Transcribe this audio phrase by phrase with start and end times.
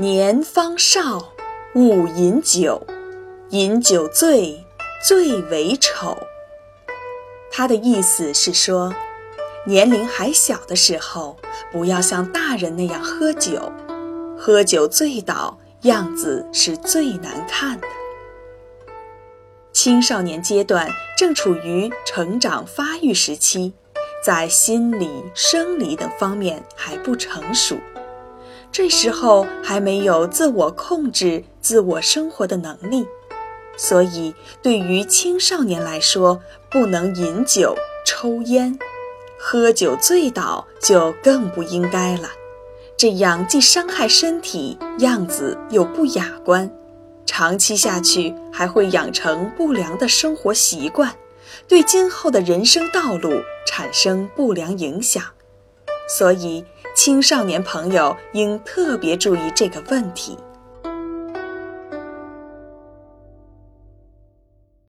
[0.00, 1.32] 年方少，
[1.74, 2.86] 勿饮酒，
[3.50, 4.64] 饮酒醉，
[5.04, 6.16] 最为丑。
[7.50, 8.94] 他的意思是说，
[9.66, 11.36] 年龄还小的时候，
[11.72, 13.72] 不要像大人那样喝酒，
[14.38, 17.88] 喝酒醉倒，样子是最难看的。
[19.72, 23.72] 青少年阶段正处于成长发育时期，
[24.24, 27.76] 在心理、生理等方面还不成熟。
[28.70, 33.04] 这时候还没有自我控制、自我生活的能力，
[33.76, 37.74] 所以对于青少年来说，不能饮酒、
[38.06, 38.78] 抽烟，
[39.36, 42.30] 喝酒醉倒就更不应该了。
[42.96, 46.70] 这样既伤害身体，样子又不雅观，
[47.26, 51.12] 长期下去还会养成不良的生活习惯，
[51.66, 55.22] 对今后的人生道路产生不良影响。
[56.08, 56.64] 所以。
[56.98, 60.36] 青少年朋友应特别注意这个问题。